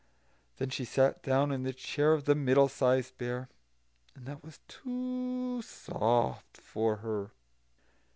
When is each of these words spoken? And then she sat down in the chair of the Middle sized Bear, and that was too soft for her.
And 0.01 0.57
then 0.57 0.69
she 0.71 0.83
sat 0.83 1.21
down 1.21 1.51
in 1.51 1.61
the 1.61 1.73
chair 1.73 2.13
of 2.13 2.25
the 2.25 2.33
Middle 2.33 2.67
sized 2.67 3.19
Bear, 3.19 3.49
and 4.15 4.25
that 4.25 4.43
was 4.43 4.59
too 4.67 5.61
soft 5.61 6.57
for 6.57 6.95
her. 7.05 7.29